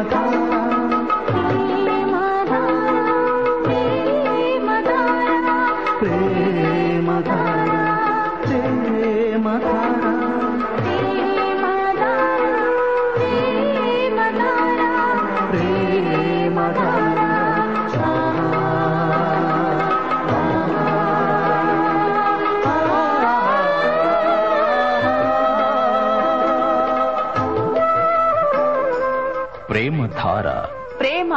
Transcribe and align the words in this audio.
ప్రేమధార 0.00 0.57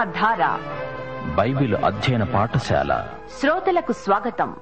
ప్రేమ 0.02 0.14
ధార 0.14 0.60
బైబిల్ 1.36 1.76
అధ్యయన 1.76 2.23
పాఠశాల. 2.23 3.08
శ్రోతలకు 3.41 3.91
స్వాగతం. 3.91 4.55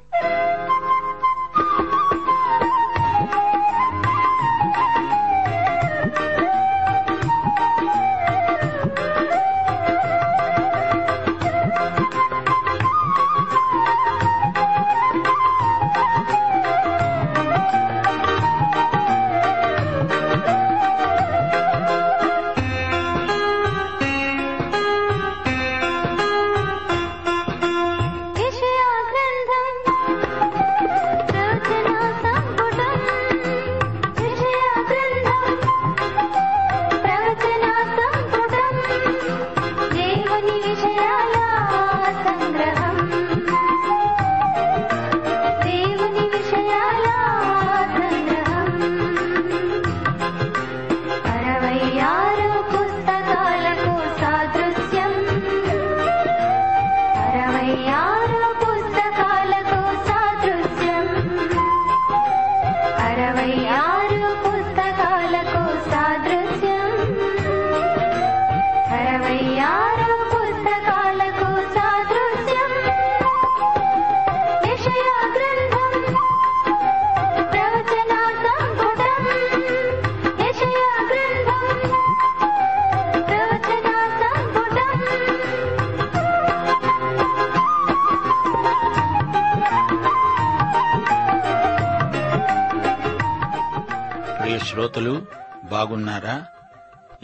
శ్రోతలు 94.99 95.25
బాగున్నారా? 95.69 96.45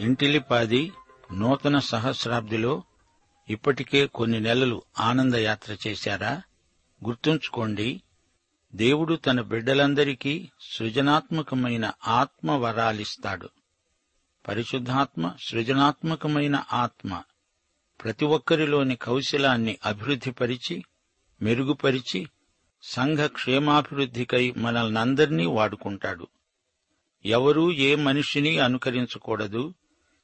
ఇంటిలిపాది 0.00 0.92
నూతన 1.32 1.78
సహస్రాబ్దిలో 1.78 2.82
ఇప్పటికే 3.48 4.06
కొన్ని 4.06 4.40
నెలలు 4.40 4.82
ఆనందయాత్ర 4.98 5.76
చేశారా? 5.86 6.42
గుర్తుంచుకోండి 7.04 8.02
దేవుడు 8.74 9.14
తన 9.14 9.40
బిడ్డలందరికీ 9.40 10.50
సృజనాత్మకమైన 10.60 11.92
ఆత్మ 12.06 12.50
వరాలిస్తాడు. 12.50 13.48
పరిశుద్ధాత్మ 14.48 15.32
సృజనాత్మకమైన 15.48 16.64
ఆత్మ 16.72 17.22
ప్రతి 18.04 18.24
ఒక్కరిలోని 18.24 18.96
కౌశలాన్ని 18.96 19.78
అభివృద్ధిపరిచి 19.84 20.84
మెరుగుపరిచి 21.42 22.26
సంఘ 22.82 23.18
క్షేమాభివృద్ధికై 23.18 24.54
మనల్నందరినీ 24.56 25.46
వాడుకుంటాడు. 25.46 26.28
ఎవరూ 27.26 27.72
ఏ 27.72 27.94
మనిషిని 27.94 28.58
అనుకరించకూడదు. 28.58 29.74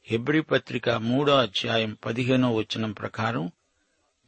హెబ్రి 0.05 0.43
పత్రిక 0.43 0.91
మూడో 0.91 1.37
అధ్యాయం 1.37 1.97
పదిహేనో 2.05 2.55
వచనం 2.55 2.93
ప్రకారం 2.93 3.53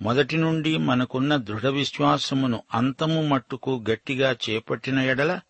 మొదటి 0.02 0.36
నుండి 0.36 0.76
మనకున్న 0.76 1.36
దృఢ 1.36 1.66
విశ్వాసమును 1.66 2.62
అంతము 2.74 3.22
మట్టుకు 3.22 3.84
గట్టిగా 3.90 4.36
చేపట్టిన 4.50 4.98
ఎడల 4.98 5.40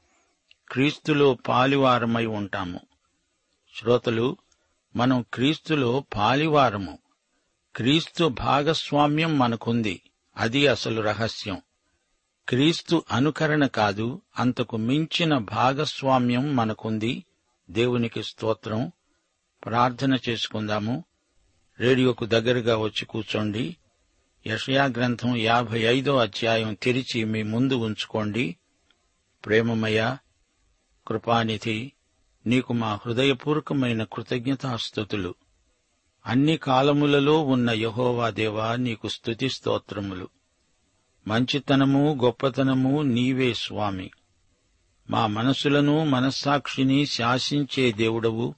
క్రీస్తులో 0.68 1.34
పాలివారమై 1.34 2.26
ఉంటాము. 2.26 2.80
శ్రోతలు 3.74 4.36
మనం 4.96 5.24
క్రీస్తులో 5.34 6.04
పాలివారము. 6.14 6.98
క్రీస్తు 7.76 8.24
భాగస్వామ్యం 8.24 9.38
మనకుంది. 9.38 10.00
అది 10.36 10.66
అసలు 10.66 11.00
రహస్యం. 11.00 11.62
క్రీస్తు 12.49 13.05
అనుకరణ 13.12 13.66
కాదు 13.66 14.22
అంతకు 14.38 14.77
మించిన 14.77 15.38
భాగస్వామ్యం 15.38 16.56
మనకుంది. 16.56 17.25
దేవునికి 17.71 18.22
స్తోత్రం. 18.22 18.93
ప్రార్థన 19.65 20.19
చేసుకుందాము. 20.28 21.05
రేడియోకు 21.81 22.25
దగ్గరగా 22.25 22.77
వచ్చి 22.77 23.06
కూర్చోండి. 23.06 23.77
యషయా 24.47 24.84
గ్రంథం 24.84 25.37
యాభై 25.37 25.81
ఐదో 25.81 26.16
అధ్యాయం 26.16 26.75
తెరిచి 26.75 27.25
మీ 27.25 27.43
ముందు 27.43 27.75
ఉంచుకోండి. 27.75 28.56
ప్రేమమయ 29.44 30.16
కృపానిధి 31.09 31.93
నీకు 32.47 32.72
మా 32.72 32.99
హృదయపూర్వకమైన 33.06 34.05
కృతజ్ఞతాస్థుతులు. 34.05 35.34
అన్ని 36.26 36.56
కాలములలో 36.56 37.43
ఉన్న 37.43 37.71
యహోవా 37.71 38.31
దేవా 38.31 38.76
నీకు 38.76 39.09
స్తుతి 39.09 39.49
స్తోత్రములు. 39.49 40.28
మంచితనము 41.26 42.18
గొప్పతనము 42.24 43.02
నీవే 43.02 43.54
స్వామి. 43.54 44.10
మా 45.10 45.26
మనసులను 45.26 46.04
మనస్సాక్షిని 46.04 47.06
శాసించే 47.06 47.92
దేవుడవు. 47.92 48.54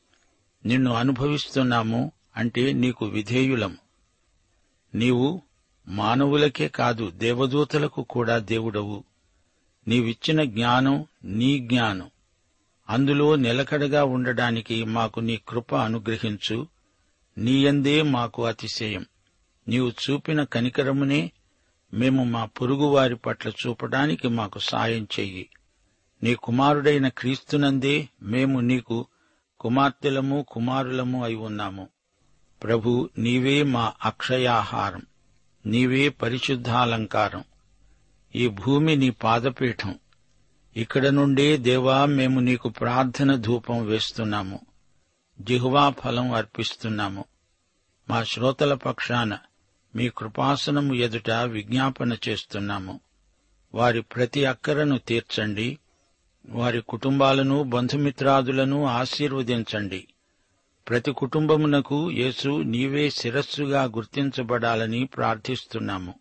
నిన్ను 0.66 0.94
అనుభవిస్తున్నాము 0.94 2.12
అంటే 2.36 2.72
నీకు 2.72 3.06
విధేయులం. 3.06 3.76
నీవు 4.94 5.42
మానవులకే 5.88 6.68
కాదు 6.68 7.10
దేవదూతలకు 7.10 8.02
కూడా 8.02 8.38
దేవుడవు. 8.38 9.04
నీవిచ్చిన 9.88 10.44
జ్ఞానం 10.44 11.04
నీ 11.24 11.58
జ్ఞానం. 11.58 12.10
అందులో 12.90 13.36
నిలకడగా 13.36 14.04
ఉండడానికి 14.04 14.84
మాకు 14.84 15.20
నీ 15.20 15.40
కృప 15.48 15.74
అనుగ్రహించు. 15.74 16.66
నీయందే 17.38 18.02
మాకు 18.02 18.44
అతిశయం. 18.44 19.06
నీవు 19.68 19.90
చూపిన 19.90 20.44
కనికరమునే 20.44 21.32
మేము 21.94 22.24
మా 22.24 22.44
పొరుగువారి 22.44 23.16
పట్ల 23.16 23.48
చూపడానికి 23.48 24.28
మాకు 24.28 24.58
సాయం 24.58 25.08
చెయ్యి. 25.20 25.50
నీ 26.22 26.34
కుమారుడైన 26.34 27.08
క్రీస్తునందే 27.08 28.08
మేము 28.22 28.60
నీకు 28.60 29.06
కుమార్తెలము 29.60 30.46
కుమారులము 30.48 31.24
అయి 31.24 31.34
ఉన్నాము. 31.34 31.88
ప్రభు 32.62 33.10
నీవే 33.18 33.62
మా 33.62 33.92
అక్షయాహారం. 34.04 35.02
నీవే 35.66 36.08
పరిశుద్ధాలంకారం. 36.08 37.44
ఈ 38.34 38.48
భూమి 38.48 38.96
నీ 38.96 39.10
పాదపీఠం. 39.10 39.98
ఇక్కడ 40.76 41.06
నుండే 41.06 41.56
దేవా 41.56 42.04
మేము 42.04 42.40
నీకు 42.40 42.68
ప్రార్థన 42.68 43.34
ధూపం 43.34 43.86
వేస్తున్నాము. 43.86 44.60
జిహ్వా 45.40 45.90
ఫలం 45.90 46.32
అర్పిస్తున్నాము. 46.32 47.24
మా 48.10 48.24
శ్రోతల 48.24 48.74
పక్షాన 48.74 49.38
మీ 49.96 50.08
కృపాసనము 50.08 50.94
ఎదుట 50.94 51.30
విజ్ఞాపన 51.30 52.16
చేస్తున్నాము. 52.28 53.00
వారి 53.74 54.02
ప్రతి 54.02 54.44
అక్కరను 54.44 54.98
తీర్చండి. 54.98 55.78
వారి 56.48 56.80
కుటుంబాలను 56.80 57.62
బంధుమిత్రాదులను 57.62 58.84
ఆశీర్వదించండి. 58.84 60.08
ప్రతి 60.88 61.12
కుటుంబమునకు 61.12 62.10
యేసు 62.10 62.62
నీవే 62.62 63.10
శిరస్సుగా 63.10 63.84
గుర్తించబడాలని 63.84 65.06
ప్రార్థిస్తున్నాము. 65.06 66.14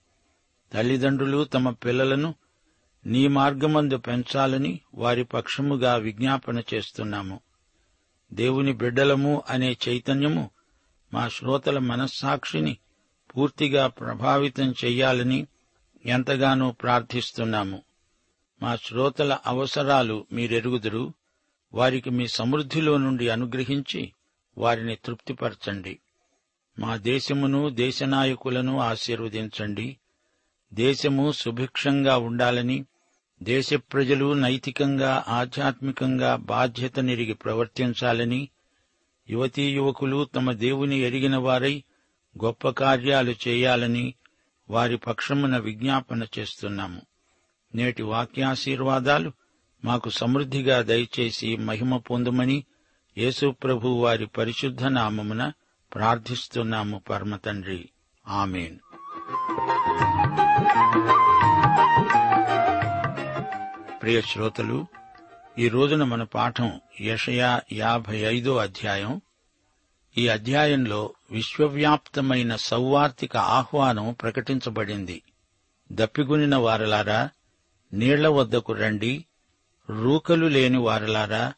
తల్లిదండ్రులు 0.74 1.44
తమ 1.44 1.70
పిల్లలను 1.70 2.36
నీ 3.06 3.28
మార్గమందు 3.28 3.98
పెంచాలని 3.98 4.80
వారి 4.96 5.24
పక్షముగా 5.24 5.96
విజ్ఞాపన 5.96 6.62
చేస్తున్నాము. 6.74 7.40
దేవుని 8.34 8.74
బిడ్డలము 8.74 9.44
అనే 9.50 9.78
చైతన్యము 9.90 10.50
మా 11.14 11.28
శ్రోతల 11.28 11.80
మనస్సాక్షిని 11.80 12.78
పూర్తిగా 13.38 13.88
ప్రభావితం 13.88 14.74
చెయ్యాలని 14.86 15.48
ఎంతగానో 16.06 16.72
ప్రార్థిస్తున్నాము. 16.72 17.82
మా 18.62 18.76
శ్రోతల 18.76 19.38
అవసరాలు 19.48 20.26
మీరెరుగుదురు. 20.34 21.14
వారికి 21.74 22.10
మీ 22.10 22.28
సమృద్ధిలో 22.28 22.98
నుండి 22.98 23.30
అనుగ్రహించి 23.30 24.14
వారిని 24.58 24.96
తృప్తిపరచండి. 24.96 26.00
మా 26.80 26.96
దేశమును 26.96 27.70
దేశనాయకులను 27.70 28.80
ఆశీర్వదించండి. 28.80 29.98
దేశము 30.74 31.32
సుభిక్షంగా 31.32 32.18
ఉండాలని 32.18 32.86
దేశ 33.44 33.74
ప్రజలు 33.74 34.34
నైతికంగా 34.34 35.26
ఆధ్యాత్మికంగా 35.28 36.36
బాధ్యత 36.36 37.00
నిరిగి 37.00 37.34
ప్రవర్తించాలని 37.34 38.50
యువతీ 39.30 39.70
యువకులు 39.70 40.26
తమ 40.36 40.52
దేవుని 40.52 41.00
ఎరిగిన 41.00 41.38
వారై 41.38 41.84
గొప్ప 42.44 42.70
కార్యాలు 42.70 43.36
చేయాలని 43.48 44.14
వారి 44.70 44.98
పక్షమున 44.98 45.58
విజ్ఞాపన 45.58 46.28
చేస్తున్నాము. 46.40 47.02
నేటి 47.76 48.04
వాక్యాశీర్వాదాలు 48.04 49.32
మాకు 49.86 50.10
సమృద్ధిగా 50.10 50.82
దయచేసి 50.82 51.56
మహిమ 51.56 51.98
పొందుమని 51.98 52.64
యేసుప్రభు 53.18 53.88
వారి 53.88 54.26
పరిశుద్ధ 54.26 54.84
నామమున 54.84 55.52
ప్రార్థిస్తున్నాము 55.94 57.02
పరమతండ్రి 57.10 57.90
ఆమెన్. 58.28 58.78
ప్రియ 64.02 64.22
శ్రోతలు 64.22 64.88
ఈ 65.60 65.70
రోజున 65.70 66.04
మన 66.04 66.24
పాఠం 66.24 66.82
యషయా 67.02 67.62
యాభై 67.74 68.18
ఐదో 68.18 68.58
అధ్యాయం 68.58 69.22
ఈ 70.18 70.28
అధ్యాయంలో 70.28 71.14
విశ్వవ్యాప్తమైన 71.32 72.56
సౌవార్తిక 72.56 73.38
ఆహ్వానం 73.38 74.14
ప్రకటించబడింది. 74.22 75.24
దప్పిగునిన 75.92 76.56
వారలారా 76.56 77.30
నీళ్ళ 77.94 78.28
వద్దకు 78.28 78.74
రండి. 78.74 79.26
రూకలు 79.90 80.46
లేని 80.46 80.78
వారలారా 80.78 81.54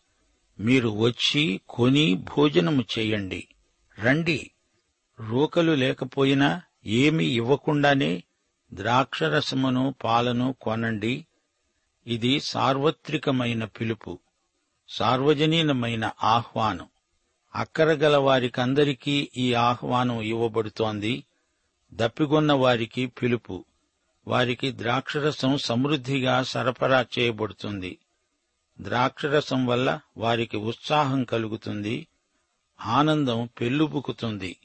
మీరు 0.60 0.90
వచ్చి 0.90 1.62
కొని 1.70 2.16
భోజనము 2.16 2.84
చేయండి. 3.00 3.48
రండి. 4.00 4.52
రూకలు 5.20 5.72
లేకపోయినా 5.72 6.62
ఏమీ 6.86 7.26
ఇవ్వకుండానే 7.26 8.24
ద్రాక్షరసమును 8.74 9.96
పాలను 10.04 10.56
కొనండి. 10.62 11.26
ఇది 12.08 12.40
సార్వత్రికమైన 12.40 13.66
పిలుపు 13.66 14.20
సార్వజనీనమైన 14.90 16.12
ఆహ్వానం. 16.24 16.88
అక్కరగల 17.56 18.18
వారికందరికీ 18.18 19.30
ఈ 19.38 19.54
ఆహ్వానం 19.54 20.22
ఇవ్వబడుతోంది. 20.22 21.24
దప్పిగొన్న 21.94 22.54
వారికి 22.54 23.06
పిలుపు. 23.06 23.66
వారికి 24.28 24.72
ద్రాక్షరసం 24.72 25.58
సమృద్ధిగా 25.58 26.44
సరఫరా 26.44 27.06
చేయబడుతుంది. 27.20 27.98
ద్రాక్షరసం 28.82 29.66
వల్ల 29.66 30.00
వారికి 30.18 30.58
ఉత్సాహం 30.58 31.24
కలుగుతుంది. 31.24 32.08
ఆనందం 32.82 33.50
పెల్లుబుకుతుంది 33.62 34.58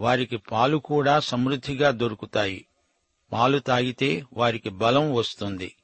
వారికి 0.00 0.36
పాలు 0.36 0.76
కూడా 0.76 1.20
సమృద్ధిగా 1.20 1.90
దొరుకుతాయి. 1.90 2.66
పాలు 3.32 3.58
తాగితే 3.58 4.24
వారికి 4.32 4.68
బలం 4.68 5.14
వస్తుంది. 5.14 5.76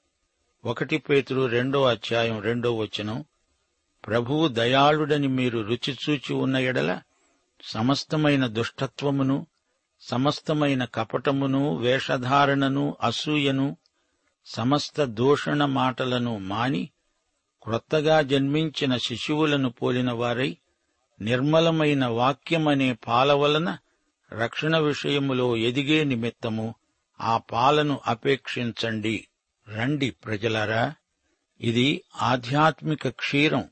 ఒకటి 0.65 0.99
పేతురు 0.99 1.47
రెండో 1.47 1.85
అధ్యాయం 1.85 2.41
రెండో 2.41 2.77
వచనం. 2.77 3.25
ప్రభువు 4.07 4.49
దయాళుడని 4.49 5.29
మీరు 5.29 5.59
రుచిచూచి 5.59 6.35
ఉన్న 6.35 6.57
ఎడల 6.57 7.01
సమస్తమైన 7.63 8.47
దుష్టత్వమును 8.47 9.47
సమస్తమైన 10.01 10.85
కపటమును 10.85 11.77
వేషధారణను 11.77 12.97
అసూయను 13.03 13.77
సమస్త 14.47 15.05
దూషణ 15.05 15.65
మాటలను 15.65 16.39
మాని 16.39 16.91
క్రొత్తగా 17.63 18.23
జన్మించిన 18.23 18.97
శిశువులను 18.97 19.71
పోలిన 19.71 20.13
వారై 20.13 20.57
నిర్మలమైన 21.21 22.07
వాక్యమనే 22.07 22.93
పాల 22.93 23.33
వలన 23.33 23.79
రక్షణ 24.33 24.79
విషయములో 24.79 25.57
ఎదిగే 25.57 26.05
నిమిత్తము 26.05 26.75
ఆ 27.21 27.37
పాలను 27.37 28.01
అపేక్షించండి. 28.07 29.29
రండి 29.69 30.11
ప్రజలారా 30.11 30.95
ఇది 31.61 32.03
ఆధ్యాత్మిక 32.23 33.09
క్షీరం. 33.09 33.65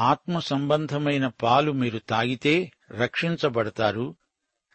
ఆత్మ 0.00 0.38
సంబంధమైన 0.38 1.26
పాలు 1.26 1.72
మీరు 1.72 1.98
తాగితే 1.98 2.70
రక్షించబడతారు. 2.90 4.16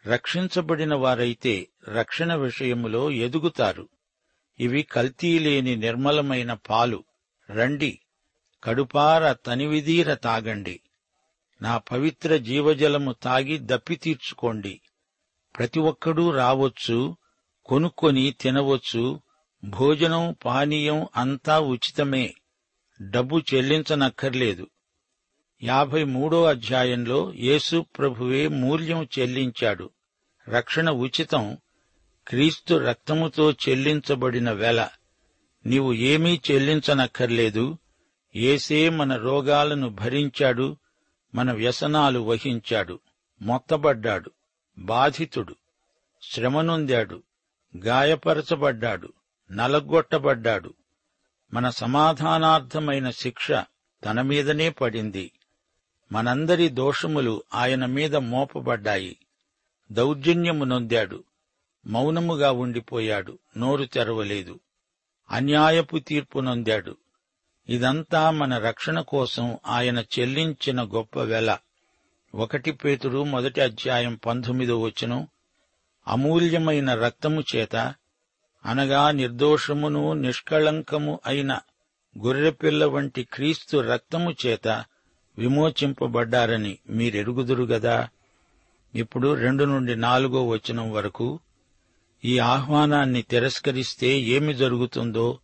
రక్షించబడిన 0.06 0.94
వారైతే 0.94 1.68
రక్షణ 1.88 2.34
విషయములో 2.34 3.10
ఎదుగుతారు. 3.10 3.88
ఇవి 4.60 4.82
కల్తీలేని 4.82 5.76
నిర్మలమైన 5.76 6.52
పాలు. 6.52 7.04
రండి 7.50 8.00
కడుపార 8.64 9.32
తనివిదీర 9.32 10.14
తాగండి. 10.14 10.80
నా 11.62 11.78
పవిత్ర 11.78 12.36
జీవజలము 12.36 13.12
తాగి 13.12 13.58
దప్పి 13.62 13.96
తీర్చుకోండి. 13.96 14.80
ప్రతి 15.58 15.80
ఒక్కడూ 15.80 16.30
రావచ్చు 16.30 17.16
కొనుక్కొని 17.64 18.34
తినవచ్చు. 18.40 19.20
భోజనం 19.64 20.36
పానీయం 20.44 21.06
అంతా 21.16 21.60
ఉచితమే. 21.60 22.34
డబ్బు 23.02 23.40
చెల్లించనక్కర్లేదు. 23.54 24.66
యాభై 25.64 26.04
మూడో 26.04 26.44
అధ్యాయంలో 26.44 27.32
యేసు 27.34 27.84
ప్రభువే 27.98 28.48
మూల్యం 28.48 29.08
చెల్లించాడు. 29.18 29.90
రక్షణ 30.48 30.90
ఉచితం 30.90 31.58
క్రీస్తు 32.28 32.74
రక్తముతో 32.74 33.52
చెల్లించబడిన 33.52 34.50
వెల. 34.50 34.88
నీవు 35.66 35.92
ఏమీ 35.92 36.40
చెల్లించనక్కర్లేదు. 36.50 37.78
ఏసే 38.36 38.88
మన 38.88 39.16
రోగాలను 39.16 39.88
భరించాడు 39.88 40.76
మన 41.34 41.52
వ్యసనాలు 41.52 42.20
వహించాడు 42.20 42.98
మొత్తబడ్డాడు 43.42 44.30
బాధితుడు 44.78 45.54
శ్రమనొందాడు 46.22 47.22
గాయపరచబడ్డాడు 47.76 49.12
నలగొట్టబడ్డాడు. 49.52 50.74
మన 51.54 51.70
సమాధానార్థమైన 51.70 53.10
శిక్ష 53.10 53.52
తన 54.04 54.22
మీదనే 54.22 54.70
పడింది. 54.70 55.30
మనందరి 56.12 56.68
దోషములు 56.68 57.42
ఆయన 57.54 57.86
మీద 57.86 58.16
మోపబడ్డాయి. 58.16 59.18
దౌర్జన్యము 59.92 60.64
నొందాడు. 60.64 61.24
మౌనముగా 61.86 62.52
ఉండిపోయాడు. 62.52 63.38
నోరు 63.56 63.84
తెరవలేదు. 63.84 64.60
అన్యాయపు 65.30 65.98
తీర్పు 65.98 66.40
నొందాడు. 66.40 66.96
ఇదంతా 67.68 68.30
మన 68.30 68.58
రక్షణ 68.58 69.00
కోసం 69.00 69.58
ఆయన 69.66 69.98
చెల్లించిన 69.98 70.82
గొప్ప 70.82 71.18
వెల. 71.18 71.58
ఒకటి 72.34 72.72
పేతుడు 72.72 73.24
మొదటి 73.24 73.60
అధ్యాయం 73.60 74.14
పంతొమ్మిదో 74.14 74.80
వచనం. 74.80 75.28
అమూల్యమైన 76.08 76.94
రక్తము 76.94 77.44
చేత 77.56 77.76
అనగా 78.64 79.10
నిర్దోషమును 79.10 80.12
నిష్కళంకము 80.12 81.20
అయిన 81.26 81.60
గొర్రెపిల్ల 82.18 82.84
వంటి 82.84 83.24
క్రీస్తు 83.24 83.76
రక్తము 83.76 84.34
చేత 84.46 84.84
విమోచింపబడ్డారని 85.38 86.78
మీరెరుగుదురు 86.90 87.64
గదా? 87.64 88.08
ఇప్పుడు 88.94 89.34
రెండు 89.34 89.64
నుండి 89.64 89.96
నాలుగో 89.96 90.48
వచనం 90.48 90.92
వరకు 90.92 91.40
ఈ 92.24 92.38
ఆహ్వానాన్ని 92.38 93.22
తిరస్కరిస్తే 93.22 94.08
ఏమి 94.08 94.54
జరుగుతుందో 94.54 95.38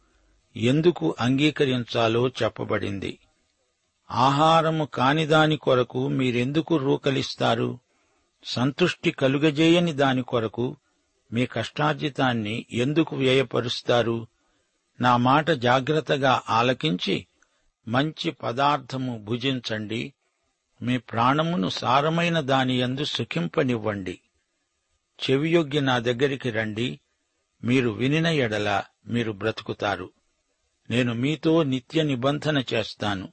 ఎందుకు 0.56 1.16
అంగీకరించాలో 1.20 2.28
చెప్పబడింది. 2.28 3.18
ఆహారము 4.10 4.84
కానిదాని 4.84 5.56
కొరకు 5.56 6.08
మీరెందుకు 6.08 6.76
రూకలిస్తారు? 6.76 7.78
సంతుష్టి 8.44 9.10
కలుగజేయని 9.10 9.92
దాని 9.92 10.22
కొరకు 10.22 10.76
మీ 11.32 11.46
కష్టార్జితాన్ని 11.46 12.66
ఎందుకు 12.72 13.16
వ్యయపరుస్తారు? 13.16 14.26
నా 15.00 15.16
మాట 15.16 15.50
జాగ్రత్తగా 15.50 16.42
ఆలకించి 16.48 17.26
మంచి 17.88 18.30
పదార్థము 18.30 19.18
భుజించండి. 19.18 20.14
మీ 20.82 20.98
ప్రాణమును 20.98 21.68
సారమైన 21.68 22.40
దానియందు 22.40 23.04
సుఖింపనివ్వండి. 23.04 24.20
చెవియొగ్గి 25.22 25.80
నా 25.80 25.98
దగ్గరికి 25.98 26.50
రండి. 26.50 27.00
మీరు 27.64 27.90
వినిన 27.90 28.26
ఎడల 28.26 28.82
మీరు 29.06 29.32
బ్రతుకుతారు. 29.32 30.10
నేను 30.90 31.14
మీతో 31.14 31.62
నిత్య 31.62 32.02
నిబంధన 32.02 32.64
చేస్తాను. 32.74 33.32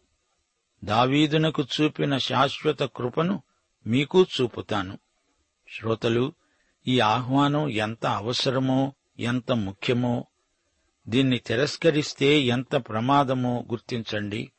దావీదునకు 0.83 1.63
చూపిన 1.63 2.17
శాశ్వత 2.17 2.83
కృపను 2.83 3.43
మీకు 3.87 4.25
చూపుతాను. 4.41 4.99
శ్రోతలు 5.79 6.33
ఈ 6.87 6.99
ఆహ్వానం 6.99 7.69
ఎంత 7.69 8.05
అవసరమో 8.05 8.93
ఎంత 9.19 9.51
ముఖ్యమో 9.51 10.27
దీన్ని 11.07 11.37
తిరస్కరిస్తే 11.37 12.39
ఎంత 12.39 12.75
ప్రమాదమో 12.75 13.65
గుర్తించండి. 13.69 14.51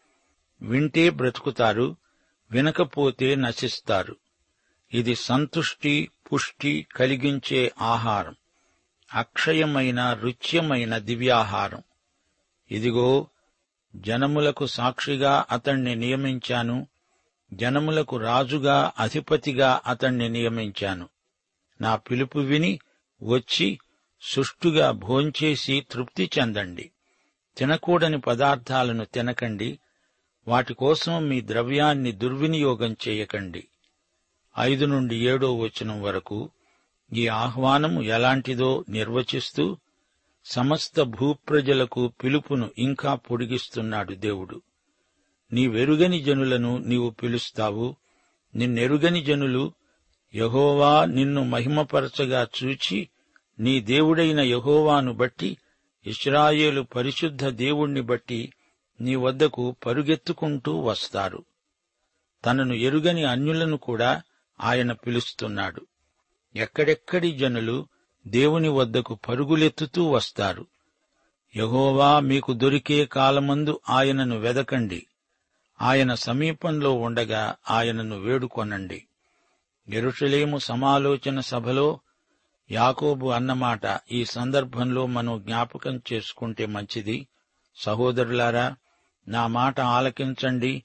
వింటే 0.62 1.10
బ్రతుకుతారు 1.10 1.96
వినకపోతే 2.50 3.34
నశిస్తారు. 3.34 4.16
ఇది 4.92 5.14
సంతుష్టి 5.14 6.10
పుష్టి 6.32 6.86
కలిగించే 6.96 7.72
ఆహారం. 7.80 8.34
అక్షయమైన 9.14 10.12
రుచ్యమైన 10.12 10.98
దివ్యాహారం. 10.98 11.82
ఇదిగో 12.70 13.28
జనములకు 13.96 14.66
సాక్షిగా 14.66 15.44
అతణ్ణి 15.50 15.94
నియమించాను 15.94 16.86
జనములకు 17.54 18.16
రాజుగా 18.16 18.92
అధిపతిగా 18.98 19.80
అతణ్ణి 19.86 20.28
నియమించాను. 20.28 21.08
నా 21.80 21.96
పిలుపు 21.96 22.38
విని 22.38 22.78
వచ్చి 23.22 23.78
సుష్టుగా 24.20 24.90
భోంచేసి 24.90 25.86
తృప్తి 25.90 26.30
చెందండి. 26.38 26.90
తినకూడని 27.56 28.18
పదార్థాలను 28.18 29.04
తినకండి. 29.04 29.78
వాటి 30.48 30.74
కోసం 30.74 31.28
మీ 31.28 31.40
ద్రవ్యాన్ని 31.40 32.12
దుర్వినియోగం 32.12 32.96
చేయకండి. 33.08 33.68
ఐదు 34.58 34.84
నుండి 34.84 35.28
ఏడో 35.28 35.56
వచనం 35.58 36.02
వరకు 36.02 36.50
ఈ 37.12 37.28
ఆహ్వానము 37.28 38.02
ఎలాంటిదో 38.02 38.84
నిర్వచిస్తూ 38.88 39.76
సమస్త 40.44 41.02
భూప్రజలకు 41.02 42.08
పిలుపును 42.08 42.70
ఇంకా 42.78 43.14
పొడిగిస్తున్నాడు 43.14 44.14
దేవుడు. 44.14 44.62
నీవెరుగని 45.52 46.20
జనులను 46.20 46.78
నీవు 46.78 47.10
పిలుస్తావు. 47.10 47.96
నిన్నెరుగని 48.54 49.22
జనులు 49.22 49.72
యహోవా 50.34 51.04
నిన్ను 51.04 51.44
మహిమపరచగా 51.44 52.48
చూచి 52.64 53.08
నీ 53.58 53.80
దేవుడైన 53.80 54.40
యహోవాను 54.40 55.12
బట్టి 55.12 55.58
ఇస్రాయేలు 56.06 56.80
పరిశుద్ధ 56.82 57.46
దేవుణ్ణి 57.46 58.00
బట్టి 58.00 58.52
నీ 59.00 59.14
వద్దకు 59.14 59.76
పరుగెత్తుకుంటూ 59.86 60.80
వస్తారు. 60.80 61.44
తనను 62.46 62.74
ఎరుగని 62.74 63.24
అన్యులను 63.24 63.76
కూడా 63.76 64.22
ఆయన 64.60 64.92
పిలుస్తున్నాడు. 64.92 65.86
ఎక్కడెక్కడి 66.56 67.32
జనులు 67.32 67.86
దేవుని 68.26 68.68
వద్దకు 68.68 69.14
పరుగులెత్తుతూ 69.14 70.10
వస్తారు. 70.10 70.66
యహోవా 71.56 72.20
మీకు 72.20 72.52
దొరికే 72.52 73.06
కాలమందు 73.06 73.80
ఆయనను 73.90 74.38
వెదకండి. 74.38 75.06
ఆయన 75.82 76.14
సమీపంలో 76.14 76.92
ఉండగా 76.92 77.56
ఆయనను 77.70 78.18
వేడుకొనండి. 78.18 79.04
ఎరుషలేము 79.88 80.58
సమాలోచన 80.58 81.40
సభలో 81.40 82.00
యాకోబు 82.70 83.26
అన్నమాట 83.26 83.98
ఈ 84.12 84.24
సందర్భంలో 84.24 85.06
మనం 85.06 85.42
జ్ఞాపకం 85.42 86.00
చేసుకుంటే 86.12 86.66
మంచిది. 86.66 87.28
సహోదరులారా 87.76 88.76
నా 89.28 89.46
మాట 89.46 89.80
ఆలకించండి. 89.80 90.82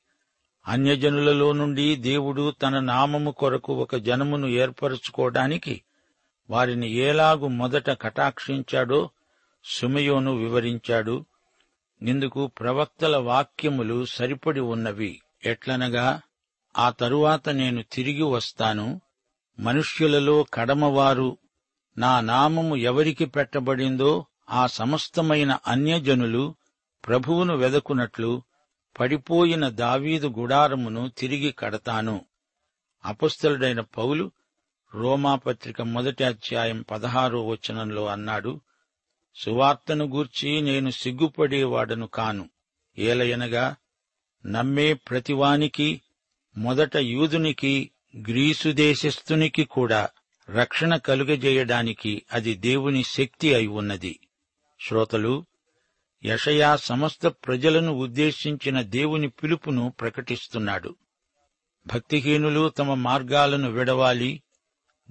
అన్యజనులలో 0.68 1.52
నుండి 1.52 1.96
దేవుడు 1.96 2.52
తన 2.52 2.80
నామము 2.80 3.32
కొరకు 3.32 3.74
ఒక 3.74 3.96
జనమును 3.96 4.48
ఏర్పరచుకోవడానికి 4.48 5.82
వారిని 6.50 6.92
ఏలాగు 6.92 7.48
మొదట 7.48 8.02
కటాక్షించాడో 8.02 9.10
సుమయోను 9.64 10.36
వివరించాడు. 10.36 11.26
ఇందుకు 12.02 12.48
ప్రవక్తల 12.48 13.18
వాక్యములు 13.18 14.06
సరిపడి 14.06 14.60
ఉన్నవి. 14.60 15.22
ఎట్లనగా 15.44 16.22
ఆ 16.78 16.90
తరువాత 16.90 17.50
నేను 17.50 17.84
తిరిగి 17.92 18.24
వస్తాను. 18.24 19.02
మనుష్యులలో 19.60 20.46
కడమవారు 20.54 21.38
నా 21.98 22.21
నామము 22.21 22.75
ఎవరికి 22.75 23.25
పెట్టబడిందో 23.25 24.25
ఆ 24.50 24.67
సమస్తమైన 24.67 25.57
అన్యజనులు 25.67 26.55
ప్రభువును 27.07 27.55
వెదకునట్లు 27.55 28.41
పడిపోయిన 29.00 29.69
దావీదు 29.69 30.27
గుడారమును 30.27 31.12
తిరిగి 31.17 31.51
కడతాను. 31.51 32.25
అపస్థలుడైన 33.05 33.81
పౌలు 33.81 34.31
రోమాపత్రిక 34.93 35.81
మొదటి 35.81 36.24
అధ్యాయం 36.24 36.81
పదహారో 36.81 37.48
వచనంలో 37.48 38.05
అన్నాడు 38.05 38.62
సువార్తను 39.36 40.05
గూర్చి 40.05 40.62
నేను 40.62 40.89
సిగ్గుపడేవాడను 40.89 42.07
కాను. 42.07 42.50
ఏలయనగా 42.98 43.75
నమ్మే 44.45 44.93
ప్రతివానికి 44.93 46.01
మొదట 46.57 46.98
యూదునికి 46.98 47.91
గ్రీసు 48.17 48.69
దేశస్థునికి 48.69 49.63
కూడా 49.63 50.10
రక్షణ 50.51 50.96
కలుగజేయడానికి 50.96 52.25
అది 52.34 52.53
దేవుని 52.53 53.03
శక్తి 53.03 53.53
అయి 53.53 53.67
ఉన్నది. 53.67 54.20
శ్రోతలు 54.88 55.46
యషయా 56.25 56.75
సమస్త 56.75 57.27
ప్రజలను 57.27 57.91
ఉద్దేశించిన 57.91 58.81
దేవుని 58.81 59.29
పిలుపును 59.29 59.93
ప్రకటిస్తున్నాడు. 60.00 60.96
భక్తిహీనులు 61.88 62.70
తమ 62.70 62.93
మార్గాలను 62.93 63.72
విడవాలి 63.72 64.43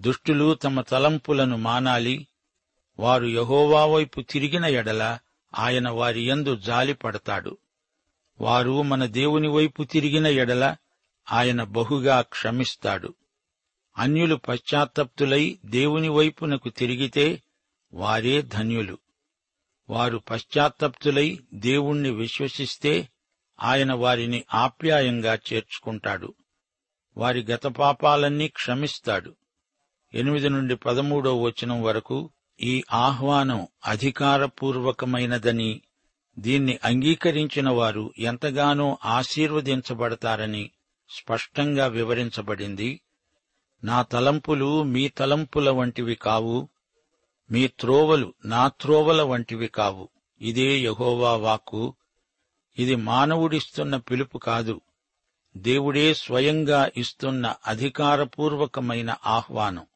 దుష్టులు 0.01 0.55
తమ 0.55 0.81
తలంపులను 0.81 1.57
మానాలి 1.57 2.27
వారు 2.99 3.27
యహోవా 3.27 3.85
వైపు 3.85 4.21
తిరిగిన 4.21 4.65
ఎడల 4.65 5.19
ఆయన 5.59 5.89
వారి 5.89 6.27
యందు 6.27 6.57
జాలి 6.57 6.95
పడతాడు. 6.95 7.59
వారు 8.41 8.83
మన 8.83 9.07
దేవుని 9.07 9.49
వైపు 9.49 9.83
తిరిగిన 9.83 10.27
ఎడల 10.27 10.77
ఆయన 11.33 11.63
బహుగా 11.63 12.21
క్షమిస్తాడు. 12.21 13.15
అన్యులు 14.01 14.35
పశ్చాత్తప్తులై 14.35 15.59
దేవుని 15.65 16.09
వైపునకు 16.09 16.69
తిరిగితే 16.69 17.43
వారే 17.93 18.43
ధన్యులు. 18.43 18.99
వారు 19.91 20.19
పశ్చాత్తప్తులై 20.31 21.39
దేవుణ్ణి 21.55 22.11
విశ్వసిస్తే 22.11 23.09
ఆయన 23.63 23.93
వారిని 23.93 24.45
ఆప్యాయంగా 24.55 25.35
చేర్చుకుంటాడు. 25.35 26.35
వారి 27.17 27.47
గత 27.51 27.67
పాపాలన్నీ 27.67 28.49
క్షమిస్తాడు. 28.49 29.37
ఎనిమిది 30.15 30.49
నుండి 30.49 30.77
పదమూడో 30.77 31.43
వచనం 31.43 31.83
వరకు 31.83 32.31
ఈ 32.61 32.85
ఆహ్వానం 32.93 33.67
అధికారపూర్వకమైనదని 33.87 35.81
దీన్ని 36.39 36.79
అంగీకరించిన 36.85 37.71
వారు 37.71 38.13
ఎంతగానో 38.19 38.99
ఆశీర్వదించబడతారని 39.05 40.71
స్పష్టంగా 41.11 41.87
వివరించబడింది. 41.87 43.01
నా 43.85 44.03
తలంపులు 44.03 44.83
మీ 44.83 45.09
తలంపుల 45.09 45.71
వంటివి 45.71 46.15
కావు 46.15 46.69
మీ 47.51 47.69
త్రోవలు 47.69 48.35
నా 48.45 48.69
త్రోవల 48.69 49.23
వంటివి 49.23 49.69
కావు. 49.69 50.09
ఇదే 50.41 50.79
యహోవా 50.79 51.37
వాక్కు. 51.37 51.95
ఇది 52.79 52.95
మానవుడిస్తున్న 52.95 53.97
పిలుపు 53.97 54.39
కాదు 54.39 54.81
దేవుడే 55.57 56.15
స్వయంగా 56.15 56.91
ఇస్తున్న 56.97 57.55
అధికారపూర్వకమైన 57.67 59.17
ఆహ్వానం. 59.27 59.87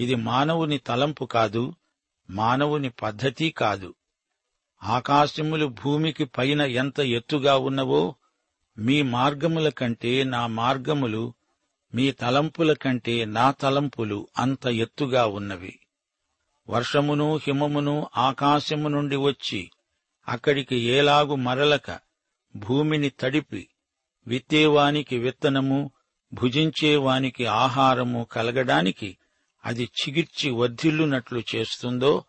ఇది 0.00 0.14
మానవుని 0.14 0.78
తలంపు 0.78 1.24
కాదు 1.24 1.74
మానవుని 2.30 2.90
పద్ధతి 2.90 3.50
కాదు. 3.50 3.94
ఆకాశములు 4.82 5.66
భూమికి 5.66 6.24
పైన 6.24 6.62
ఎంత 6.62 7.00
ఎత్తుగా 7.00 7.56
ఉన్నవో 7.56 8.14
మీ 8.78 9.02
మార్గముల 9.02 9.68
కంటే 9.68 10.24
నా 10.24 10.46
మార్గములు 10.46 11.34
మీ 11.94 12.10
తలంపుల 12.10 12.72
కంటే 12.72 13.24
నా 13.24 13.50
తలంపులు 13.50 14.28
అంత 14.38 14.66
ఎత్తుగా 14.66 15.26
ఉన్నవి. 15.26 15.78
వర్షమును 16.68 17.36
హిమమును 17.36 18.10
ఆకాశము 18.16 18.88
నుండి 18.88 19.16
వచ్చి 19.16 19.70
అక్కడికి 20.28 20.76
ఏలాగు 20.76 21.34
మరలక 21.34 22.00
భూమిని 22.56 23.10
తడిపి 23.10 23.68
విత్తేవానికి 24.26 25.18
విత్తనము 25.18 25.90
భుజించేవానికి 26.32 27.46
ఆహారము 27.46 28.26
కలగడానికి 28.32 29.18
అది 29.64 29.84
చిగిర్చి 29.84 30.50
వర్ధిల్లునట్లు 30.50 31.42
చేస్తుందో 31.54 32.24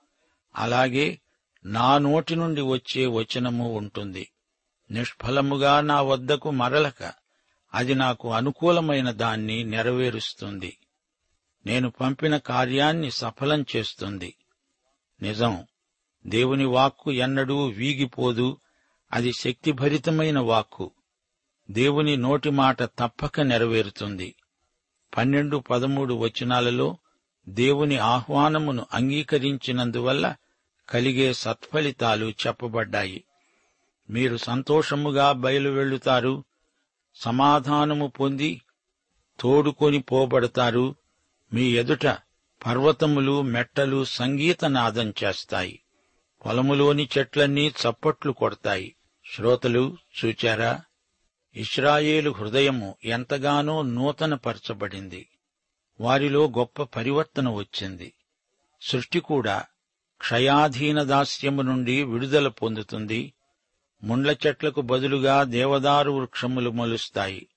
అలాగే 0.56 1.22
నా 1.66 1.98
నోటి 1.98 2.36
నుండి 2.36 2.62
వచ్చే 2.62 3.06
వచనము 3.06 3.78
ఉంటుంది. 3.78 4.32
నిష్ఫలముగా 4.92 5.82
నా 5.82 6.02
వద్దకు 6.02 6.52
మరలక 6.52 7.21
అది 7.74 7.96
నాకు 7.96 8.34
అనుకూలమైన 8.34 9.12
దాన్ని 9.12 9.64
నెరవేరుస్తుంది. 9.64 10.78
నేను 11.66 11.90
పంపిన 11.90 12.38
కార్యాన్ని 12.38 13.12
సఫలం 13.12 13.66
చేస్తుంది. 13.76 14.36
నిజం. 15.22 15.66
దేవుని 16.28 16.66
వాక్కు 16.66 17.12
ఎన్నడూ 17.12 17.66
వీగిపోదు. 17.66 18.58
అది 19.14 19.34
శక్తిభరితమైన 19.34 20.40
వాక్కు. 20.40 20.92
దేవుని 21.72 22.18
నోటి 22.18 22.50
మాట 22.50 22.84
తప్పక 22.84 23.42
నెరవేరుతుంది. 23.42 24.36
పన్నెండు 25.18 25.58
పదమూడు 25.58 26.14
వచనాలలో 26.14 26.98
దేవుని 27.50 27.98
ఆహ్వానమును 27.98 28.86
అంగీకరించినందువల్ల 28.94 30.36
కలిగే 30.90 31.34
సత్ఫలితాలు 31.34 32.26
చెప్పబడ్డాయి. 32.26 33.24
మీరు 34.10 34.38
సంతోషముగా 34.38 35.32
బయలువెళ్ళుతారు 35.32 36.44
సమాధానము 37.22 38.08
పొంది 38.08 38.62
తోడుకొని 39.40 40.00
పోబడతారు. 40.00 40.96
మీ 41.54 41.64
ఎదుట 41.64 42.06
పర్వతములు 42.66 43.42
మెట్టలు 43.42 44.04
సంగీతనాదం 44.04 45.14
చేస్తాయి. 45.24 45.80
పొలములోని 46.46 47.10
చెట్లన్నీ 47.18 47.68
చప్పట్లు 47.68 48.32
కొడతాయి. 48.32 48.96
శ్రోతలు 49.36 49.98
చూచారా? 50.26 50.82
ఇస్రాయేలు 51.56 52.32
హృదయము 52.32 52.96
ఎంతగానో 53.06 53.82
నూతనపరచబడింది. 53.82 55.28
వారిలో 56.02 56.46
గొప్ప 56.58 56.84
పరివర్తన 56.84 57.50
వచ్చింది. 57.50 58.14
సృష్టి 58.82 59.20
కూడా 59.20 59.66
క్షయాధీన 60.18 61.04
దాస్యము 61.04 61.62
నుండి 61.62 62.04
విడుదల 62.04 62.48
పొందుతుంది. 62.48 63.34
ముండ్ల 64.04 64.36
చెట్లకు 64.48 64.82
బదులుగా 64.82 65.44
దేవదారు 65.44 66.12
వృక్షములు 66.12 66.70
మొలుస్తాయి. 66.70 67.48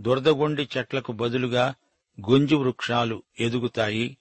దురదగొండి 0.00 0.68
చెట్లకు 0.76 1.12
బదులుగా 1.12 1.74
గొంజి 2.30 2.54
వృక్షాలు 2.54 3.22
ఎదుగుతాయి. 3.40 4.18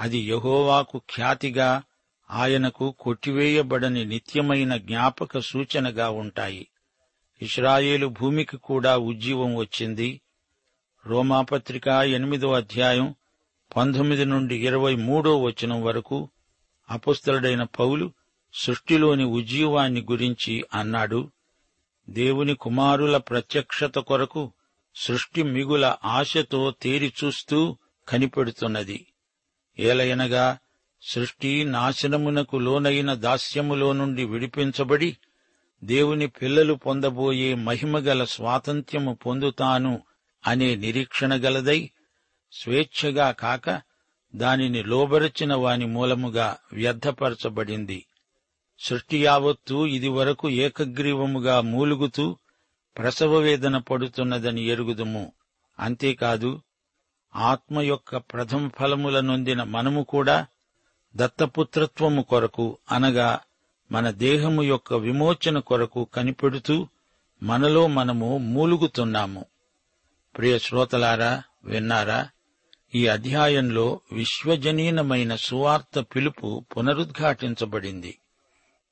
అది 0.00 0.18
యహోవాకు 0.18 0.98
ఖ్యాతిగా 0.98 1.82
ఆయనకు 2.30 2.94
కొట్టివేయబడని 2.98 4.04
నిత్యమైన 4.04 4.76
జ్ఞాపక 4.76 5.38
సూచనగా 5.38 6.10
ఉంటాయి. 6.10 6.68
ఇస్రాయేలు 7.42 8.06
భూమికి 8.06 8.56
కూడా 8.56 8.96
ఉజ్జీవం 8.96 9.54
వచ్చింది. 9.56 10.20
రోమాపత్రిక 11.06 11.88
ఎనిమిదో 11.88 12.52
అధ్యాయం 12.52 13.14
పంతొమ్మిది 13.76 14.24
నుండి 14.24 14.66
ఇరవై 14.66 14.94
మూడో 14.94 15.42
వచనం 15.42 15.82
వరకు 15.82 16.28
అపుస్తలుడైన 16.90 17.62
పౌలు 17.62 18.12
సృష్టిలోని 18.54 19.24
ఉజీవాన్ని 19.24 20.00
గురించి 20.00 20.64
అన్నాడు. 20.74 21.30
దేవుని 22.10 22.54
కుమారుల 22.54 23.16
ప్రత్యక్షత 23.16 23.98
కొరకు 23.98 24.52
సృష్టి 24.94 25.42
మిగుల 25.42 25.94
ఆశతో 26.04 26.70
తేరిచూస్తూ 26.82 27.78
కనిపెడుతున్నది. 28.08 29.06
ఏలయనగా 29.78 30.58
సృష్టి 31.02 31.64
నాశనమునకు 31.64 32.56
లోనైన 32.56 33.14
దాస్యములో 33.14 33.92
నుండి 33.92 34.24
విడిపించబడి 34.24 35.16
దేవుని 35.84 36.26
పిల్లలు 36.26 36.74
పొందబోయే 36.74 37.54
మహిమగల 37.54 38.24
స్వాతంత్ర్యము 38.24 39.14
పొందుతాను 39.14 40.02
అనే 40.46 40.76
నిరీక్షణ 40.76 41.34
గలదై 41.34 41.90
స్వేచ్ఛగా 42.52 43.30
కాక 43.30 43.80
దానిని 44.34 44.82
లోబరచిన 44.82 45.54
వాని 45.54 45.86
మూలముగా 45.86 46.56
వ్యర్థపరచబడింది. 46.72 48.06
సృష్టి 48.80 49.24
యావత్తూ 49.24 49.86
ఇదివరకు 49.86 50.50
ఏకగ్రీవముగా 50.50 51.60
మూలుగుతూ 51.60 52.36
ప్రసవ 52.98 53.34
వేదన 53.34 53.78
పడుతున్నదని 53.78 54.62
ఎరుగుదుము. 54.62 55.32
అంతేకాదు 55.78 56.60
ఆత్మ 57.36 57.80
యొక్క 57.80 58.16
ప్రథమ 58.16 58.68
ఫలముల 58.68 59.20
నొందిన 59.20 59.62
మనము 59.62 60.02
కూడా 60.02 60.46
దత్తపుత్రత్వము 61.16 62.22
కొరకు 62.22 62.78
అనగా 62.92 63.40
మన 63.92 64.10
దేహము 64.10 64.62
యొక్క 64.62 64.94
విమోచన 64.94 65.58
కొరకు 65.58 66.08
కనిపెడుతూ 66.14 66.88
మనలో 67.42 67.86
మనము 67.86 68.38
మూలుగుతున్నాము. 68.38 69.44
ప్రియ 70.36 70.58
శ్రోతలారా 70.58 71.42
విన్నారా? 71.64 72.28
ఈ 72.94 73.06
అధ్యాయంలో 73.06 74.00
విశ్వజనీనమైన 74.12 75.36
సువార్త 75.36 76.00
పిలుపు 76.00 76.64
పునరుద్ఘాటించబడింది. 76.76 78.18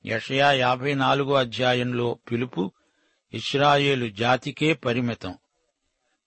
యషయా 0.05 0.51
యాభై 0.51 0.93
నాలుగో 0.93 1.33
అధ్యాయంలో 1.33 2.19
పిలుపు 2.31 2.71
ఇస్రాయేలు 3.33 4.09
జాతికే 4.09 4.73
పరిమితం. 4.73 5.37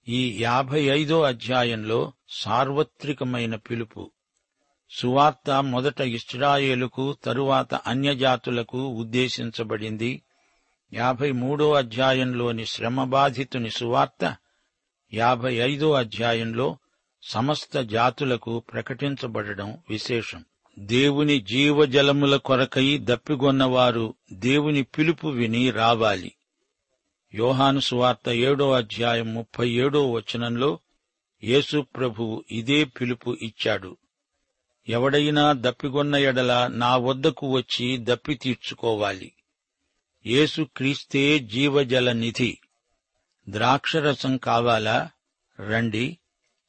ఈ 0.09 0.43
యాభై 0.43 0.83
ఐదో 0.83 1.23
అధ్యాయంలో 1.23 2.13
సార్వత్రికమైన 2.29 3.57
పిలుపు. 3.57 4.11
సువార్త 4.91 5.51
మొదట 5.51 6.01
ఇస్రాయేలుకు 6.01 7.13
తరువాత 7.13 7.75
అన్యజాతులకు 7.75 8.89
ఉద్దేశించబడింది. 8.89 10.23
యాభై 10.95 11.33
మూడో 11.33 11.73
అధ్యాయంలోని 11.73 12.67
శ్రమబాధితుని 12.67 13.71
సువార్త 13.71 14.37
యాభై 15.15 15.55
ఐదో 15.55 15.93
అధ్యాయంలో 15.93 16.77
సమస్త 17.23 17.81
జాతులకు 17.81 18.59
ప్రకటించబడడం 18.59 19.79
విశేషం. 19.91 20.45
దేవుని 20.83 21.41
జీవజలముల 21.41 22.37
కొరకై 22.37 22.99
దప్పిగొన్నవారు 23.03 24.15
దేవుని 24.33 24.83
పిలుపు 24.83 25.29
విని 25.29 25.71
రావాలి. 25.71 26.33
యోహాను 27.35 27.81
సువార్త 27.81 28.29
ఏడో 28.29 28.73
అధ్యాయం 28.73 29.35
ముప్పై 29.35 29.71
ఏడో 29.71 30.11
వచనంలో 30.13 30.79
యేసు 31.45 31.87
ప్రభువు 31.97 32.45
ఇదే 32.51 32.85
పిలుపు 32.85 33.37
ఇచ్చాడు. 33.43 33.97
ఎవడైనా 34.89 35.53
దప్పిగొన్న 35.53 36.17
ఎడల 36.17 36.67
నా 36.67 36.97
వద్దకు 36.97 37.53
వచ్చి 37.53 37.99
దప్పి 38.01 38.35
తీర్చుకోవాలి. 38.35 39.33
యేసు 40.27 40.67
క్రీస్తే 40.77 41.39
జీవజల 41.39 42.13
నిధి. 42.13 42.59
ద్రాక్షరసం 43.49 44.37
కావాలా? 44.37 45.11
రండి. 45.61 46.19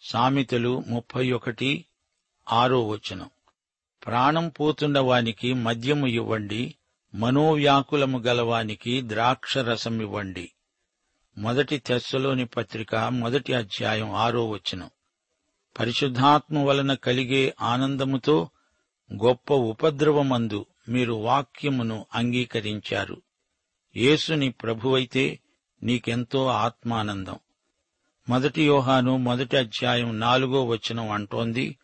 సామెతలు 0.02 0.84
ముప్పై 0.88 1.32
ఒకటి 1.32 1.86
ఆరో 2.52 2.88
వచనం. 2.88 3.30
ప్రాణం 4.06 4.50
పోతున్న 4.50 5.00
వానికి 5.00 5.54
మద్యము 5.54 6.08
ఇవ్వండి 6.08 6.76
మనోవ్యాకులము 7.14 8.20
గలవానికి 8.20 9.02
ద్రాక్షరసం 9.02 10.02
ఇవ్వండి. 10.02 10.52
మొదటి 11.38 11.78
తెస్సలోని 11.78 12.46
పత్రిక 12.46 12.96
మొదటి 12.96 13.54
అధ్యాయం 13.54 14.12
ఆరో 14.12 14.50
వచనం. 14.50 14.90
పరిశుద్ధాత్మ 15.80 16.58
వలన 16.58 16.94
కలిగే 16.94 17.56
ఆనందముతో 17.62 18.50
గొప్ప 19.14 19.54
ఉపద్రవమందు 19.54 20.66
మీరు 20.90 21.14
వాక్యమును 21.14 22.06
అంగీకరించారు. 22.16 23.22
యేసుని 23.96 24.52
ప్రభువైతే 24.52 25.40
నీకెంతో 25.84 26.48
ఆత్మానందం. 26.48 27.36
మొదటి 28.30 28.64
యోహాను 28.64 29.18
మొదటి 29.18 29.58
అధ్యాయం 29.58 30.20
నాలుగో 30.20 30.66
వచనం 30.66 31.12
అంటోంది 31.12 31.78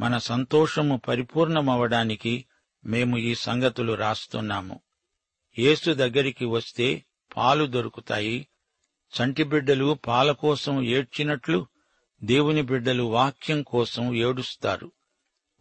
మన 0.00 0.18
సంతోషము 0.18 0.96
పరిపూర్ణమవడానికి 0.96 2.44
మేము 2.84 3.18
ఈ 3.18 3.34
సంగతులు 3.34 3.92
రాస్తున్నాము. 3.92 4.80
యేసు 5.58 5.90
దగ్గరికి 5.90 6.44
వస్తే 6.44 7.04
పాలు 7.36 7.64
దొరుకుతాయి. 7.64 8.48
చంటి 9.08 9.42
బిడ్డలు 9.42 9.98
పాల 10.06 10.32
కోసం 10.32 10.82
ఏడ్చినట్లు 10.82 11.66
దేవుని 12.24 12.62
బిడ్డలు 12.62 13.02
వాక్యం 13.02 13.62
కోసం 13.62 14.14
ఏడుస్తారు. 14.14 14.92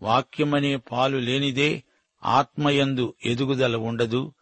వాక్యమనే 0.02 0.76
పాలు 0.76 1.18
లేనిదే 1.18 1.84
ఆత్మయందు 2.24 3.14
ఎదుగుదల 3.26 3.76
ఉండదు. 3.76 4.34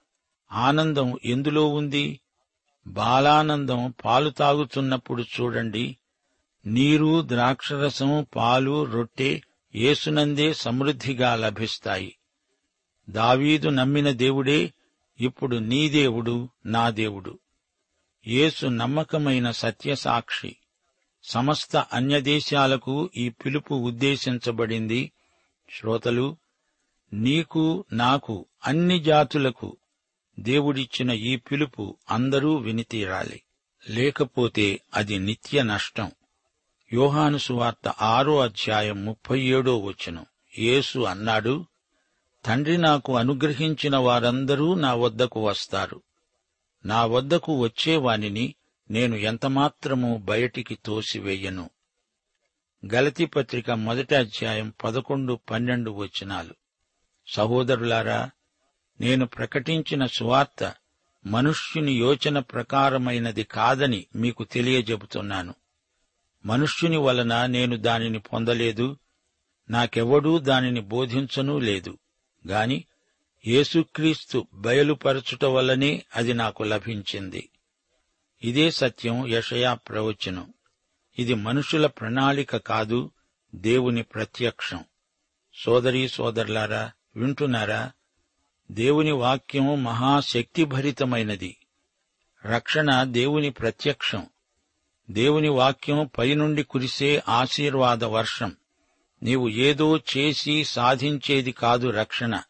ఆనందం 0.51 1.19
ఎందులో 1.25 1.67
ఉంది? 1.67 2.19
బాలానందం 2.87 3.93
పాలు 4.05 4.29
తాగుతున్నప్పుడు 4.29 5.23
చూడండి. 5.23 5.97
నీరు 6.65 7.21
ద్రాక్షరసం 7.21 8.25
పాలు 8.35 8.83
రొట్టె 8.83 9.41
యేసునందే 9.75 10.53
సమృద్ధిగా 10.53 11.35
లభిస్తాయి. 11.35 12.17
దావీదు 13.09 13.69
నమ్మిన 13.69 14.11
దేవుడే 14.11 14.73
ఇప్పుడు 15.19 15.55
నీ 15.55 15.89
దేవుడు 15.89 16.49
నా 16.65 16.89
దేవుడు. 16.89 17.39
యేసు 18.27 18.67
నమ్మకమైన 18.67 19.51
సత్యసాక్షి 19.51 20.55
సమస్త 21.23 21.77
అన్యదేశాలకు 21.77 23.09
ఈ 23.17 23.29
పిలుపు 23.29 23.75
ఉద్దేశించబడింది. 23.75 25.11
శ్రోతలు 25.79 26.37
నీకు 27.13 27.85
నాకు 27.93 28.45
అన్ని 28.65 28.99
జాతులకు 28.99 29.77
దేవుడిచ్చిన 30.39 31.11
ఈ 31.11 31.35
పిలుపు 31.35 31.97
అందరూ 32.11 32.55
వినితీరాలి. 32.55 33.41
లేకపోతే 33.89 34.81
అది 34.93 35.19
నిత్య 35.19 35.63
నష్టం. 35.63 36.11
యోహాను 36.93 37.37
సువార్త 37.37 37.87
ఆరో 37.87 38.39
అధ్యాయం 38.39 39.05
ముప్పై 39.05 39.41
ఏడో 39.41 39.77
వచనం. 39.77 40.25
యేసు 40.59 40.99
అన్నాడు 40.99 41.65
తండ్రి 42.45 42.77
నాకు 42.77 43.17
అనుగ్రహించిన 43.17 43.97
వారందరూ 43.97 44.73
నా 44.73 44.93
వద్దకు 44.93 45.47
వస్తారు. 45.47 46.01
నా 46.85 47.05
వద్దకు 47.05 47.59
వచ్చేవానిని 47.59 48.55
నేను 48.91 49.15
ఎంతమాత్రము 49.15 50.21
బయటికి 50.25 50.77
తోసివేయను. 50.85 51.69
గలతి 52.93 53.25
పత్రిక 53.25 53.71
మొదటి 53.71 54.15
అధ్యాయం 54.15 54.73
పదకొండు 54.83 55.39
పన్నెండు 55.51 55.91
వచనాలు. 55.91 56.53
సహోదరులారా 57.27 58.29
నేను 59.01 59.25
ప్రకటించిన 59.25 60.05
సువార్త 60.05 60.73
మనుష్యుని 61.25 61.91
యోచన 61.91 62.39
ప్రకారమైనది 62.39 63.43
కాదని 63.43 64.05
మీకు 64.15 64.43
తెలియజెబుతున్నాను. 64.43 65.53
మనుష్యుని 66.45 66.97
వలన 66.97 67.45
నేను 67.45 67.77
దానిని 67.77 68.19
పొందలేదు 68.19 68.97
నాకెవడూ 69.69 70.39
దానిని 70.39 70.81
బోధించనూ 70.81 71.59
లేదు. 71.59 71.97
గాని 72.47 72.85
యేసుక్రీస్తు 73.47 74.47
బయలుపరచుట 74.53 75.45
వల్లనే 75.45 76.05
అది 76.15 76.33
నాకు 76.33 76.63
లభించింది. 76.63 77.49
ఇదే 78.43 78.71
సత్యం 78.71 79.27
యషయా 79.27 79.73
ప్రవచనం. 79.73 80.53
ఇది 81.19 81.33
మనుషుల 81.33 81.85
ప్రణాళిక 81.85 82.57
కాదు 82.57 83.11
దేవుని 83.55 84.03
ప్రత్యక్షం. 84.03 84.83
సోదరీ 85.53 86.07
సోదరులారా 86.07 86.91
వింటున్నారా? 87.15 87.91
దేవుని 88.71 89.11
వాక్యం 89.11 89.83
మహాశక్తిభరితమైనది. 89.83 91.57
రక్షణ 92.45 93.03
దేవుని 93.03 93.49
ప్రత్యక్షం. 93.49 94.27
దేవుని 95.09 95.49
వాక్యం 95.49 96.09
పైనుండి 96.17 96.63
కురిసే 96.63 97.23
ఆశీర్వాద 97.29 98.03
వర్షం. 98.03 98.55
నీవు 99.23 99.49
ఏదో 99.49 99.97
చేసి 99.97 100.63
సాధించేది 100.63 101.51
కాదు 101.51 101.87
రక్షణ. 101.87 102.41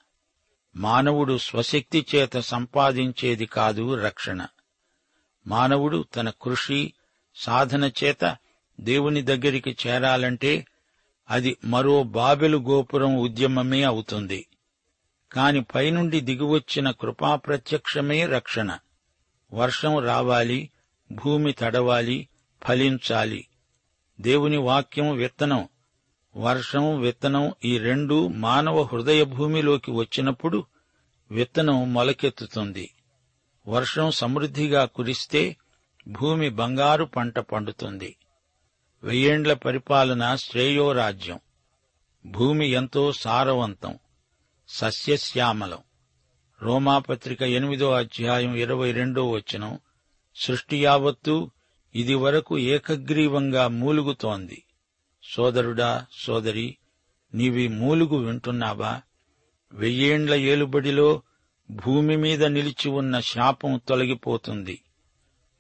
మానవుడు 0.76 1.38
స్వశక్తి 1.38 2.06
చేత 2.16 2.40
సంపాదించేది 2.40 3.46
కాదు 3.46 3.94
రక్షణ. 3.94 4.48
మానవుడు 5.48 6.06
తన 6.16 6.30
కృషి 6.30 6.94
సాధన 7.36 7.92
చేత 8.04 8.38
దేవుని 8.82 9.22
దగ్గరికి 9.22 9.78
చేరాలంటే 9.88 10.66
అది 11.30 11.58
మరో 11.66 12.04
బాబెలు 12.04 12.58
గోపురం 12.58 13.18
ఉద్యమమే 13.18 13.84
అవుతుంది. 13.84 14.48
కాని 15.32 15.64
పైనుండి 15.64 16.22
దిగివచ్చిన 16.22 16.92
కృపాప్రత్యక్షమే 16.92 18.26
రక్షణ. 18.26 18.78
వర్షం 19.54 20.00
రావాలి 20.00 20.70
భూమి 21.12 21.54
తడవాలి 21.54 22.28
ఫలించాలి. 22.68 23.48
దేవుని 24.22 24.58
వాక్యం 24.58 25.14
విత్తనం 25.14 25.68
వర్షం 26.36 27.00
విత్తనం 27.00 27.54
ఈ 27.66 27.78
రెండు 27.78 28.28
మానవ 28.28 28.82
హృదయ 28.82 29.24
భూమిలోకి 29.24 29.92
వచ్చినప్పుడు 29.92 30.66
విత్తనం 31.32 31.94
మొలకెత్తుతుంది. 31.94 32.90
వర్షం 33.68 34.12
సమృద్ధిగా 34.12 34.86
కురిస్తే 34.86 35.58
భూమి 36.08 36.50
బంగారు 36.50 37.04
పంట 37.04 37.40
పండుతుంది. 37.40 38.16
వెయ్యేండ్ల 39.04 39.54
పరిపాలన 39.54 40.36
శ్రేయోరాజ్యం. 40.36 41.40
భూమి 42.26 42.68
ఎంతో 42.68 43.12
సారవంతం. 43.12 44.00
సస్యశ్యామలం. 44.70 45.80
రోమాపత్రిక 46.62 47.42
ఎనిమిదో 47.42 47.92
అధ్యాయం 47.92 48.56
ఇరవై 48.56 48.92
రెండో 48.92 49.30
వచనం 49.30 49.80
సృష్టి 50.36 50.84
యావత్తూ 50.84 51.52
ఇది 51.96 52.14
వరకు 52.14 52.58
ఏకగ్రీవంగా 52.58 53.68
మూలుగుతోంది. 53.68 54.64
సోదరుడా 55.24 56.06
సోదరి 56.12 56.78
నీవి 57.34 57.68
మూలుగు 57.68 58.18
వింటున్నావా? 58.18 59.02
వెయ్యేండ్ల 59.74 60.34
ఏలుబడిలో 60.34 61.22
భూమి 61.72 62.18
మీద 62.18 62.44
నిలిచి 62.44 62.90
ఉన్న 62.90 63.20
శాపం 63.20 63.82
తొలగిపోతుంది. 63.88 64.82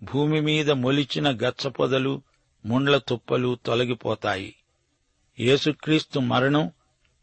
భూమి 0.03 0.41
మీద 0.41 0.71
మొలిచిన 0.71 1.29
గచ్చపొదలు 1.29 2.21
ముండ్ల 2.65 2.97
తుప్పలు 2.97 3.57
తొలగిపోతాయి. 3.65 4.55
యేసుక్రీస్తు 5.39 6.19
మరణం 6.19 6.71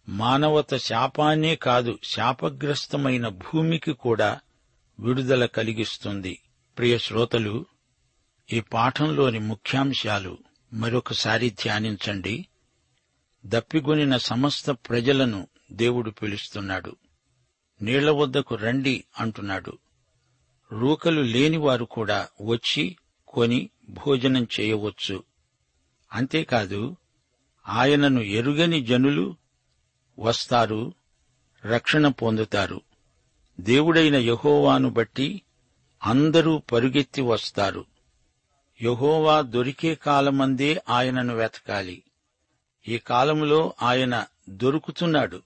మానవత 0.09 0.77
శాపాన్నే 0.77 1.57
కాదు 1.57 1.99
శాపగ్రస్తమైన 2.05 3.29
భూమికి 3.29 3.93
కూడా 3.93 4.41
విడుదల 5.01 5.47
కలిగిస్తుంది. 5.47 6.39
ప్రియ 6.79 6.99
శ్రోతలు 6.99 7.67
ఈ 8.53 8.61
పాఠంలోని 8.61 9.39
ముఖ్యాంశాలు 9.39 10.39
మరొకసారి 10.73 11.51
ధ్యానించండి. 11.51 12.47
దప్పిగొనిన 13.47 14.17
సమస్త 14.17 14.71
ప్రజలను 14.71 15.49
దేవుడు 15.73 16.11
పిలుస్తున్నాడు. 16.11 16.97
నీళ్ళ 17.83 18.11
వద్దకు 18.11 18.55
రండి 18.55 19.05
అంటున్నాడు. 19.21 19.79
రూకలు 20.73 21.21
లేనివారు 21.21 21.85
కూడా 21.85 22.29
వచ్చి 22.43 22.97
కొని 23.29 23.71
భోజనం 23.89 24.47
చేయవచ్చు. 24.61 25.23
అంతేకాదు 26.13 26.97
ఆయనను 27.69 28.21
ఎరుగని 28.21 28.83
జనులు 28.83 29.37
వస్తారు 30.19 30.93
రక్షణ 31.65 32.09
పొందుతారు. 32.09 32.81
దేవుడైన 33.61 34.15
యహోవాను 34.15 34.91
బట్టి 34.91 35.43
అందరూ 36.05 36.59
పరుగెత్తి 36.59 37.21
వస్తారు. 37.21 37.92
యహోవా 38.83 39.41
దొరికే 39.41 39.95
కాలమందే 39.95 40.83
ఆయనను 40.89 41.35
వెతకాలి. 41.35 42.03
ఈ 42.89 42.99
కాలంలో 42.99 43.75
ఆయన 43.83 44.27
దొరుకుతున్నాడు. 44.49 45.43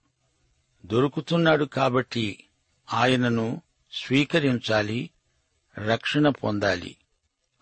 దొరుకుతున్నాడు 0.87 1.64
కాబట్టి 1.64 2.44
ఆయనను 2.92 3.62
స్వీకరించాలి 3.92 5.11
రక్షణ 5.79 6.29
పొందాలి. 6.29 6.96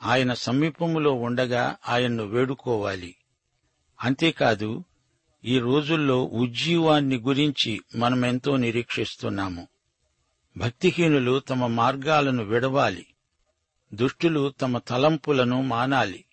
ఆయన 0.03 0.35
సమీపములో 0.35 1.13
ఉండగా 1.13 1.77
ఆయన్ను 1.89 2.25
వేడుకోవాలి. 2.25 3.17
అంతేకాదు 4.03 4.85
ఈ 5.45 5.59
రోజుల్లో 5.59 6.25
ఉజ్జీవాన్ని 6.25 7.17
గురించి 7.17 7.81
మనమెంతో 7.97 8.57
నిరీక్షిస్తున్నాము. 8.57 9.69
భక్తిహీనులు 10.57 11.39
తమ 11.39 11.67
మార్గాలను 11.67 12.45
విడవాలి. 12.45 13.07
దుష్టులు 13.95 14.51
తమ 14.51 14.79
తలంపులను 14.79 15.63
మానాలి. 15.63 16.25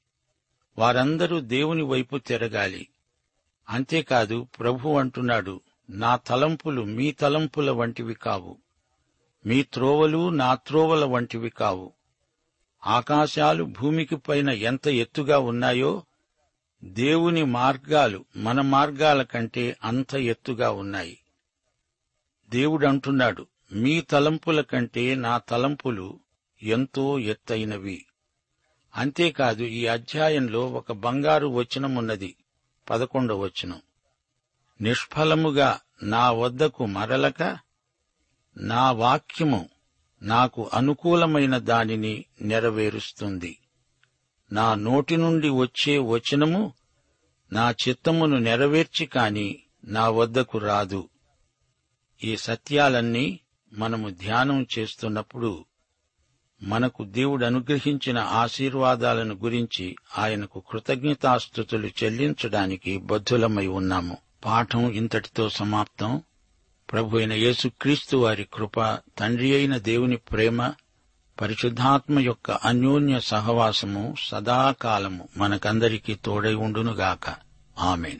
వారందరూ 0.78 1.40
దేవుని 1.40 1.82
వైపు 1.82 2.18
తిరగాలి. 2.18 2.88
అంతేకాదు 3.70 4.48
ప్రభు 4.60 4.90
అంటున్నాడు 4.90 5.62
నా 5.90 6.16
తలంపులు 6.16 6.82
మీ 6.82 7.12
తలంపుల 7.12 7.72
వంటివి 7.72 8.14
కావు. 8.14 8.58
మీ 9.46 9.64
త్రోవలు 9.64 10.30
నా 10.30 10.56
త్రోవల 10.56 11.06
వంటివి 11.06 11.50
కావు. 11.50 11.94
ఆకాశాలు 12.86 13.64
భూమికి 13.64 14.16
పైన 14.16 14.50
ఎంత 14.50 14.88
ఎత్తుగా 14.88 15.40
ఉన్నాయో 15.40 16.04
దేవుని 16.84 17.46
మార్గాలు 17.46 18.26
మన 18.36 18.62
మార్గాల 18.62 19.24
కంటే 19.24 19.78
అంత 19.84 20.16
ఎత్తుగా 20.16 20.72
ఉన్నాయి. 20.72 21.20
దేవుడంటున్నాడు 22.50 23.48
మీ 23.72 24.02
తలంపుల 24.02 24.62
కంటే 24.62 25.16
నా 25.16 25.38
తలంపులు 25.38 26.20
ఎంతో 26.64 27.20
ఎత్తైనవి. 27.20 28.06
అంతేకాదు 28.96 29.64
ఈ 29.64 29.86
అధ్యాయంలో 29.86 30.68
ఒక 30.68 30.92
బంగారు 30.92 31.48
వచనమున్నది 31.48 32.36
పదకొండవ 32.90 33.40
వచనం. 33.40 33.82
నిష్ఫలముగా 34.82 35.80
నా 36.04 36.32
వద్దకు 36.32 36.86
మరలక 36.86 37.58
నా 38.58 38.92
వాక్యము 38.92 39.70
నాకు 40.22 40.70
అనుకూలమైన 40.74 41.58
దానిని 41.58 42.26
నెరవేరుస్తుంది. 42.42 43.58
నా 44.52 44.76
నోటి 44.76 45.18
నుండి 45.18 45.50
వచ్చే 45.50 45.98
వచనము 45.98 46.74
నా 47.54 47.72
చిత్తమును 47.72 48.38
నెరవేర్చి 48.38 49.06
కాని 49.06 49.64
నా 49.84 50.10
వద్దకు 50.10 50.58
రాదు. 50.58 51.10
ఈ 52.24 52.38
సత్యాలన్నీ 52.38 53.40
మనము 53.74 54.10
ధ్యానం 54.10 54.68
చేస్తున్నప్పుడు 54.80 55.66
మనకు 56.64 57.04
దేవుడు 57.04 57.46
అనుగ్రహించిన 57.46 58.20
ఆశీర్వాదాలను 58.20 59.36
గురించి 59.36 59.96
ఆయనకు 60.18 60.64
కృతజ్ఞతాస్థుతులు 60.72 61.88
చెల్లించడానికి 61.88 62.98
బద్ధులమై 62.98 63.68
ఉన్నాము. 63.68 64.18
పాఠం 64.46 64.92
ఇంతటితో 64.92 65.50
సమాప్తం. 65.50 66.22
ప్రభు 66.92 67.18
అయిన 67.18 67.34
యేసుక్రీస్తు 67.34 68.18
వారి 68.18 68.48
కృప 68.54 68.98
తండ్రి 69.20 69.56
అయిన 69.56 69.78
దేవుని 69.78 70.18
ప్రేమ 70.18 70.72
పరిశుద్ధాత్మ 71.42 72.20
యొక్క 72.20 72.52
అన్యోన్య 72.52 73.20
సహవాసము 73.20 74.16
సదాకాలము 74.20 75.28
మనకందరికీ 75.38 76.14
తోడై 76.14 76.54
ఉండునుగాక. 76.54 77.36
ఆమెన్. 77.80 78.20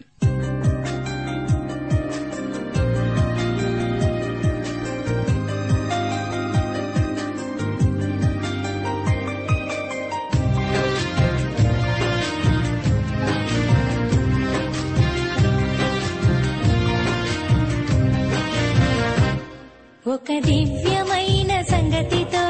ఒక 20.32 20.46
దివ్యమైన 20.46 21.62
సంగతితో 21.62 22.44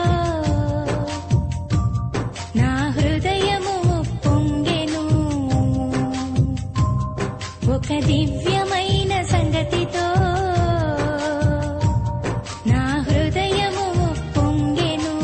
నా 2.59 2.71
హృదయము 2.89 3.75
పొంగెను. 4.25 5.03
ఒక 7.75 7.89
దివ్యమైన 8.05 9.13
సంగతితో 9.21 10.07
నా 12.71 12.83
హృదయము 13.09 13.87
పొంగెను. 14.37 15.15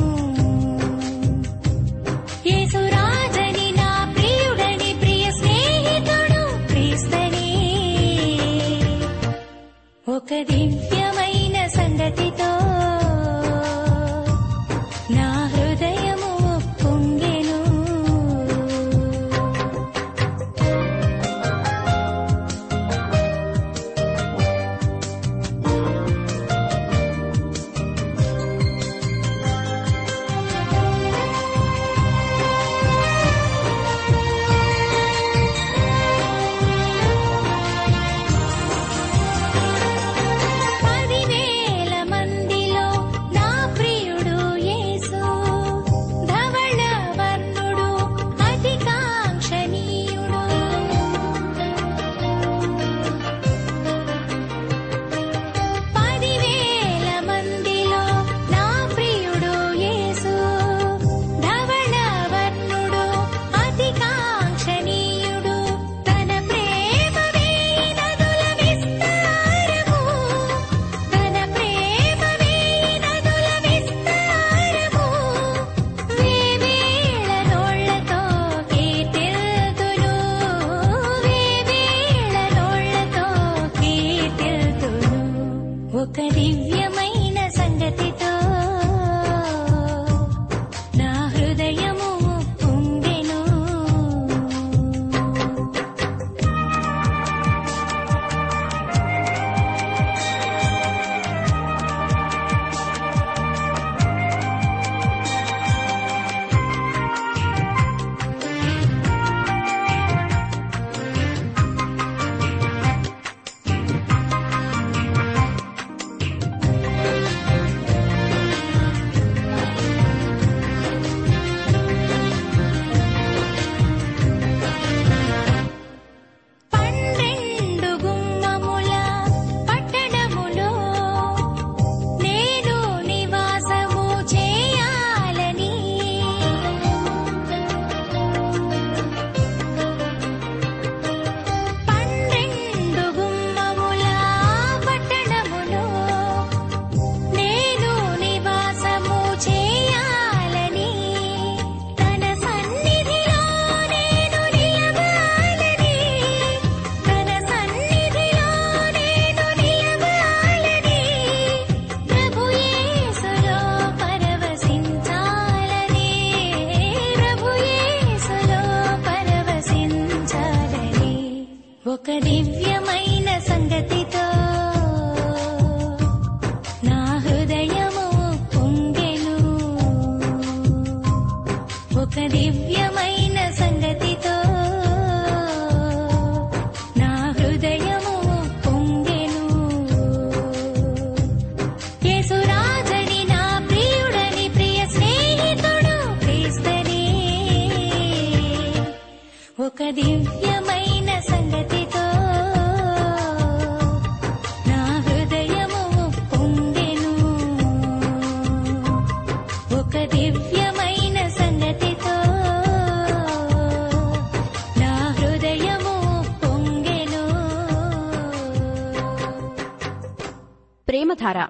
యేసురాజని 2.49 3.67
నా 3.71 4.13
ప్రియుడని 4.15 4.91
ప్రియ 4.99 5.31
స్నేహితుడు 5.31 6.43
క్రీస్తని. 6.67 7.49
ఒక 10.15 10.31
దివ్య 10.51 10.96